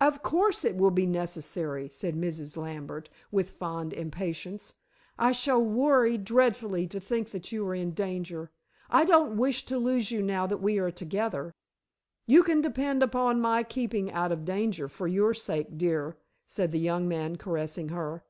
[0.00, 2.56] "Of course it will be necessary," said Mrs.
[2.56, 4.72] Lambert with fond impatience.
[5.18, 8.50] "I shall worry dreadfully to think that you are in danger.
[8.88, 11.52] I don't wish to lose you now that we are together."
[12.26, 16.16] "You can depend upon my keeping out of danger, for your sake, dear,"
[16.46, 18.24] said the young man, caressing her.